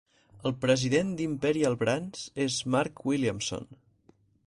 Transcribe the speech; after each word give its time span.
El 0.49 0.55
president 0.63 1.11
d'Imperial 1.19 1.77
Brands 1.83 2.25
és 2.49 2.59
Mark 2.77 3.07
Williamson. 3.13 3.73